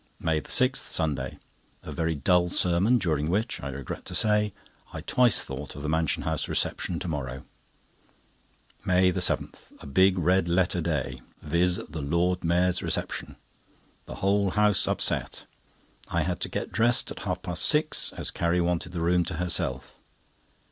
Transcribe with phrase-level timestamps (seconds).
[0.19, 4.51] MAY 6, Sunday.—A very dull sermon, during which, I regret to say,
[4.91, 7.43] I twice thought of the Mansion House reception to morrow.
[8.83, 13.35] MAY 7.—A big red letter day; viz., the Lord Mayor's reception.
[14.07, 15.45] The whole house upset.
[16.07, 19.35] I had to get dressed at half past six, as Carrie wanted the room to
[19.35, 19.99] herself.